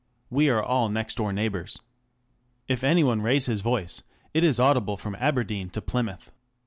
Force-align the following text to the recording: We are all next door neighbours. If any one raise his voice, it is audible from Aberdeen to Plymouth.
We 0.31 0.49
are 0.49 0.63
all 0.63 0.89
next 0.89 1.13
door 1.17 1.31
neighbours. 1.31 1.79
If 2.67 2.83
any 2.83 3.03
one 3.03 3.21
raise 3.21 3.45
his 3.45 3.61
voice, 3.61 4.01
it 4.33 4.43
is 4.43 4.59
audible 4.59 4.97
from 4.97 5.13
Aberdeen 5.19 5.69
to 5.69 5.79
Plymouth. 5.79 6.31